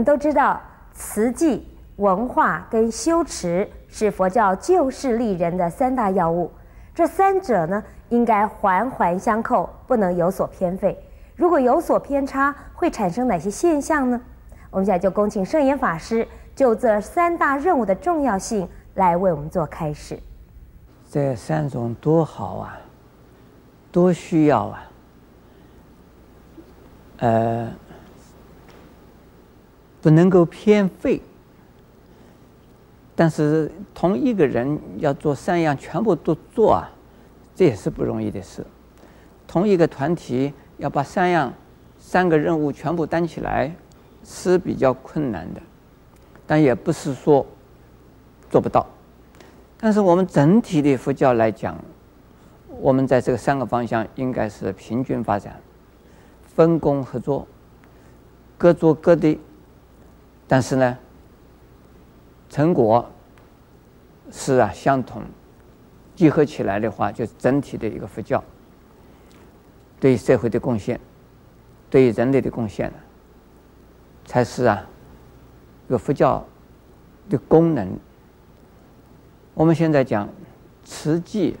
[0.00, 0.58] 我们都知道，
[0.94, 6.50] 慈济、文化跟修持是佛教救世利人的三大要务。
[6.94, 10.98] 这三者呢，应该环环相扣，不能有所偏废。
[11.36, 14.18] 如果有所偏差，会产生哪些现象呢？
[14.70, 16.26] 我们现在就恭请圣严法师
[16.56, 20.18] 就这三大任务的重要性来为我们做开示。
[21.10, 22.80] 这三种多好啊，
[23.92, 24.82] 多需要啊！
[27.18, 27.68] 呃，
[30.00, 31.20] 不能够偏废。
[33.14, 36.90] 但是同一个人要做三样，全部都做啊，
[37.54, 38.64] 这也是不容易的事。
[39.46, 41.52] 同一个团体要把三样、
[41.98, 43.74] 三个任务全部担起来，
[44.24, 45.60] 是比较困难的。
[46.46, 47.44] 但也不是说
[48.48, 48.86] 做不到。
[49.76, 51.76] 但是我们整体的佛教来讲，
[52.80, 55.60] 我们在这个三个方向应该是平均发展，
[56.54, 57.46] 分工合作，
[58.56, 59.38] 各做各的。
[60.50, 60.98] 但是呢，
[62.48, 63.08] 成果
[64.32, 65.22] 是啊相同，
[66.16, 68.42] 集合起来的话，就是整体的一个佛教，
[70.00, 70.98] 对社会的贡献，
[71.88, 72.92] 对人类的贡献，
[74.24, 74.84] 才是啊，
[75.86, 76.44] 这个佛教
[77.28, 77.96] 的功能。
[79.54, 80.28] 我们现在讲
[80.82, 81.56] 慈济，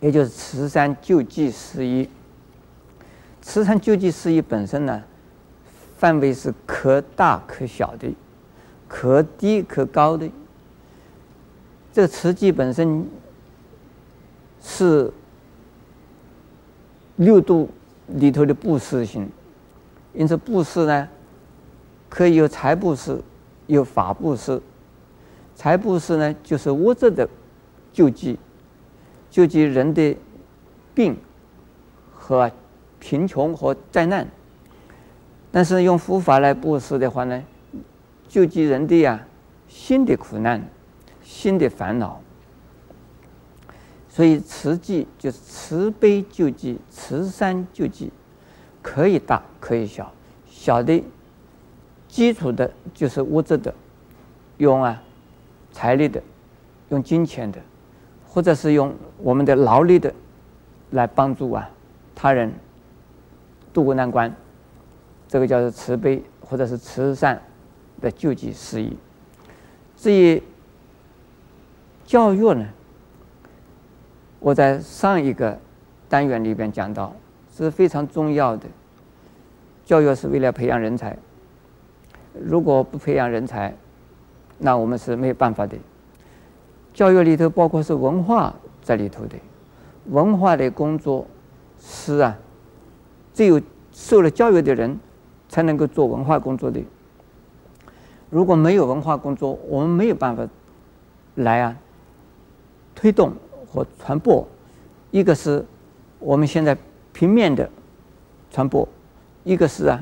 [0.00, 2.08] 也就是慈善救济事业。
[3.40, 5.04] 慈善救济事业本身呢，
[5.98, 8.08] 范围是可大可小的。
[8.88, 10.30] 可低可高的，
[11.92, 13.06] 这个慈济本身
[14.62, 15.12] 是
[17.16, 17.68] 六度
[18.06, 19.28] 里头的布施行，
[20.14, 21.06] 因此布施呢，
[22.08, 23.20] 可以有财布施，
[23.66, 24.58] 有法布施。
[25.54, 27.28] 财布施呢，就是物质的
[27.92, 28.38] 救济，
[29.28, 30.16] 救济人的
[30.94, 31.14] 病
[32.14, 32.50] 和
[32.98, 34.26] 贫穷和灾难。
[35.50, 37.42] 但是用佛法来布施的话呢，
[38.28, 39.26] 救济人的呀，
[39.66, 40.62] 心的苦难，
[41.22, 42.20] 心的烦恼。
[44.08, 48.12] 所以慈济就是慈悲救济，慈善救济，
[48.82, 50.12] 可以大可以小，
[50.50, 51.02] 小的
[52.08, 53.72] 基础的就是物质的，
[54.56, 55.00] 用啊
[55.72, 56.20] 财力的，
[56.88, 57.60] 用金钱的，
[58.26, 60.12] 或者是用我们的劳力的，
[60.90, 61.70] 来帮助啊
[62.14, 62.52] 他人
[63.72, 64.34] 渡过难关，
[65.28, 67.40] 这个叫做慈悲或者是慈善。
[68.00, 68.96] 的救济事宜，
[69.96, 70.40] 至于
[72.06, 72.64] 教育呢，
[74.38, 75.58] 我在上一个
[76.08, 77.12] 单元里边讲到，
[77.52, 78.68] 是非常重要的。
[79.84, 81.18] 教育是为了培养人才，
[82.40, 83.74] 如果不培养人才，
[84.58, 85.76] 那我们是没有办法的。
[86.94, 89.34] 教育里头包括是文化在里头的，
[90.04, 91.26] 文化的工作
[91.80, 92.38] 是啊，
[93.34, 93.60] 只有
[93.90, 94.96] 受了教育的人
[95.48, 96.80] 才能够做文化工作的。
[98.30, 100.46] 如果没有文化工作，我们没有办法
[101.36, 101.76] 来啊
[102.94, 103.32] 推动
[103.66, 104.46] 和传播。
[105.10, 105.64] 一个是
[106.18, 106.76] 我们现在
[107.12, 107.68] 平面的
[108.50, 108.86] 传播，
[109.44, 109.98] 一个是啊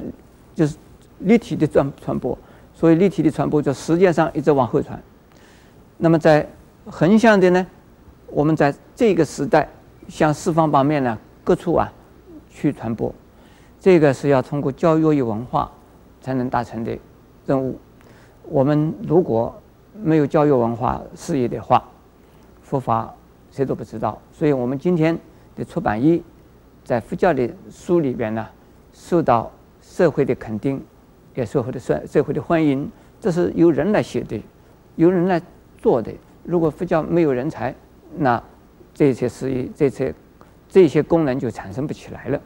[0.54, 0.76] 就是
[1.20, 2.36] 立体的传传播。
[2.74, 5.02] 所以立体的传播就时间上一直往后传。
[5.96, 6.46] 那么在
[6.84, 7.66] 横向的呢，
[8.26, 9.66] 我们在这个时代
[10.08, 11.90] 向四方八面呢各处啊
[12.50, 13.14] 去传播，
[13.86, 15.70] 这个是要通过教育与文化
[16.20, 16.98] 才能达成的
[17.46, 17.78] 任务。
[18.48, 19.54] 我们如果
[20.02, 21.88] 没有教育文化事业的话，
[22.62, 23.14] 佛法
[23.52, 24.20] 谁都不知道。
[24.32, 25.16] 所以我们今天
[25.54, 26.20] 的出版业，
[26.82, 28.44] 在佛教的书里边呢，
[28.92, 29.48] 受到
[29.80, 30.82] 社会的肯定，
[31.36, 32.90] 也受到社社会的欢迎。
[33.20, 34.42] 这是由人来写的，
[34.96, 35.40] 由人来
[35.78, 36.12] 做的。
[36.42, 37.72] 如果佛教没有人才，
[38.16, 38.42] 那
[38.92, 40.12] 这些事业、这些
[40.68, 42.40] 这些功能就产生不起来了。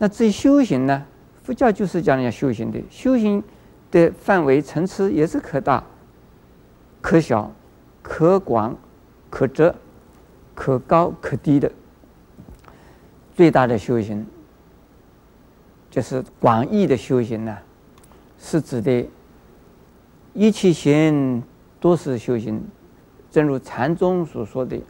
[0.00, 1.06] 那至于修行呢？
[1.44, 3.40] 佛教就是讲人家修行的，修行。
[3.92, 5.82] 的范围层次也是可大、
[7.00, 7.50] 可小、
[8.02, 8.78] 可广、
[9.28, 9.74] 可窄、
[10.54, 11.68] 可高、可低的。
[13.34, 14.24] 最大的修行
[15.90, 17.58] 就是广义的修行呢，
[18.38, 19.04] 是指的
[20.34, 21.42] 一切行
[21.80, 22.64] 都是修行。
[23.28, 24.80] 正如禅宗所说的，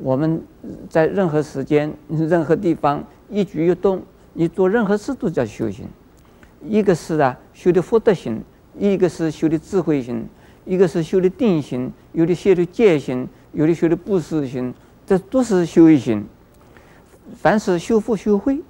[0.00, 0.42] 我们
[0.88, 4.02] 在任何时间、任何地方一举一动，
[4.34, 5.86] 你做任何事都叫修行。
[6.64, 8.42] 一个是啊修的福德行，
[8.78, 10.26] 一个是修的智慧行，
[10.64, 14.72] 一个是修的定行，有的修的戒行，有的修的布施行，
[15.04, 16.24] 这都是修行。
[17.34, 18.60] 凡是修福修慧、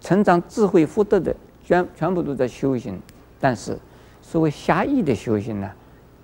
[0.00, 1.34] 成长智慧福德的，
[1.64, 3.00] 全全部都在修行。
[3.38, 3.78] 但是
[4.20, 5.70] 所谓狭义的修行呢，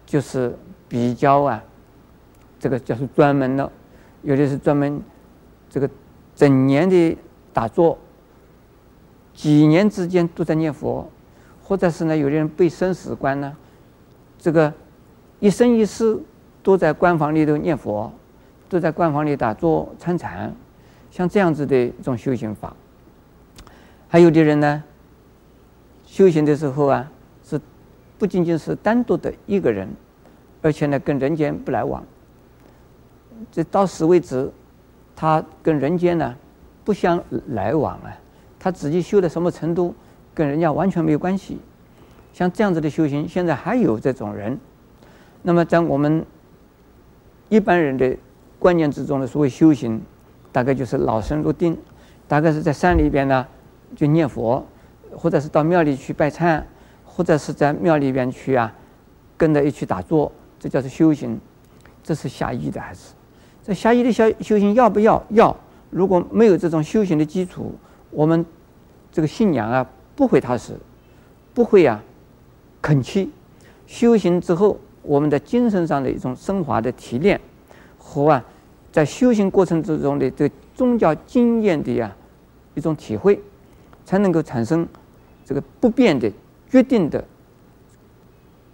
[0.05, 0.57] 就是
[0.89, 1.63] 比较啊，
[2.59, 3.71] 这个叫做专门的，
[4.23, 5.01] 有的是专门
[5.71, 5.89] 这个
[6.35, 7.17] 整年的
[7.53, 7.97] 打坐。
[9.37, 11.09] 几年之间都在念佛，
[11.63, 13.55] 或者是呢，有的人背生死观呢，
[14.39, 14.73] 这个
[15.39, 16.19] 一生一世
[16.63, 18.11] 都在关房里头念佛，
[18.67, 20.53] 都在关房里打坐参禅，
[21.11, 22.75] 像这样子的一种修行法。
[24.09, 24.83] 还有的人呢，
[26.07, 27.13] 修行的时候啊，
[27.45, 27.61] 是
[28.19, 29.87] 不仅仅是单独的一个人，
[30.63, 32.03] 而且呢，跟人间不来往。
[33.53, 34.51] 这到死为止，
[35.15, 36.35] 他跟人间呢
[36.85, 38.17] 不相来往啊，
[38.67, 39.95] 他自己修到什么程度？
[40.35, 41.57] 跟人家完全没有关系，
[42.33, 44.59] 像这样子的修行，现在还有这种人。
[45.43, 46.27] 那么在我们
[47.49, 48.17] 一般人的
[48.59, 50.03] 观念之中的所谓修行，
[50.51, 51.79] 大概就是老僧入定，
[52.27, 53.47] 大概是在山里边呢
[53.95, 54.67] 就念佛，
[55.15, 56.61] 或者是到庙里去拜忏，
[57.05, 58.75] 或者是在庙里边去啊
[59.37, 61.41] 跟着一起打坐，这叫做修行。
[62.03, 63.13] 这是狭义的还是？
[63.63, 65.23] 这狭义的修修行要不要？
[65.29, 65.57] 要。
[65.89, 67.73] 如果没有这种修行的基础，
[68.11, 68.45] 我们
[69.17, 69.89] 这个信仰啊。
[70.17, 70.73] 不会踏实，
[71.53, 72.03] 不会、啊，
[72.81, 73.29] 肯去
[73.87, 77.39] 修行之后，我们的精神上的一种升华的提炼，
[77.99, 78.43] 和啊，
[78.91, 82.17] 在修行过程之中的这个宗教经验的呀
[82.75, 83.39] 一种体会，
[84.07, 84.89] 才能够产生
[85.45, 86.33] 这个不变的、
[86.71, 87.23] 决定的、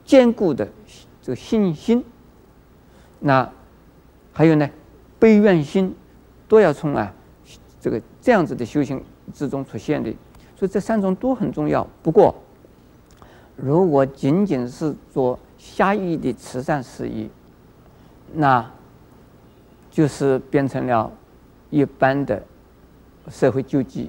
[0.05, 0.69] 坚固的
[1.21, 2.05] 这个信心。
[3.19, 3.51] 那
[4.33, 4.71] 还有呢，
[5.19, 5.93] 悲愿心
[6.47, 7.13] 都要从啊
[7.81, 9.03] 这个这样子的修行
[9.35, 10.15] 之中出现的。
[10.63, 11.85] 所以这三种都很重要。
[12.05, 12.33] 不过，
[13.57, 17.29] 如果仅仅是做狭义的慈善事业，
[18.33, 18.65] 那
[19.91, 21.11] 就是变成了
[21.71, 22.41] 一般的
[23.29, 24.09] 社会救济，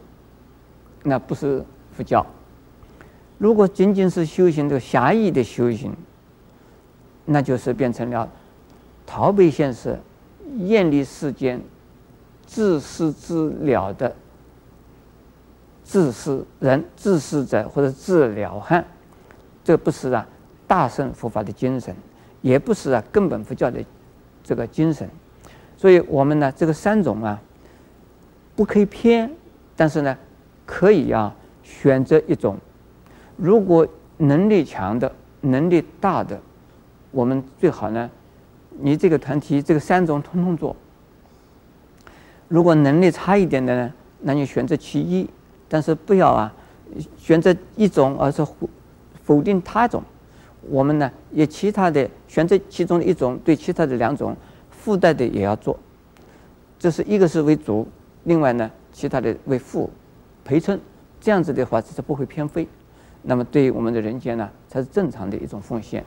[1.01, 2.23] 那不是佛教。
[3.39, 5.91] 如果仅仅是修行这个狭义的修行，
[7.25, 8.29] 那就是变成了
[9.07, 9.99] 逃避现实、
[10.59, 11.59] 厌离世间、
[12.45, 14.15] 自私自了的。
[15.83, 18.83] 自私人、自私者或者自了汉，
[19.63, 20.25] 这不是啊
[20.65, 21.95] 大乘佛法的精神，
[22.41, 23.83] 也不是啊根本佛教的
[24.43, 25.07] 这个精神。
[25.77, 27.39] 所以我们呢，这个三种啊，
[28.55, 29.29] 不可以偏，
[29.75, 30.17] 但是呢，
[30.65, 32.57] 可以啊选择一种。
[33.35, 33.85] 如果
[34.17, 36.39] 能力强的、能力大的，
[37.11, 38.09] 我们最好呢，
[38.79, 40.75] 你这个团体这个三种通通做。
[42.47, 45.29] 如果能力差一点的呢，那你选择其一。
[45.73, 46.53] 但是不要啊，
[47.17, 48.69] 选择一种而是否
[49.23, 50.03] 否定他种。
[50.69, 54.37] 我们呢也其他的选择其中的一种，对其他的两种
[54.69, 55.75] 附带的也要做。
[56.77, 57.87] 这是一个是为主，
[58.25, 59.89] 另外呢其他的为辅
[60.45, 60.79] 陪衬。
[61.19, 62.67] 这样子的话，这是不会偏废。
[63.23, 66.05] 那么对于我们的人间呢，才是正常的一种奉献。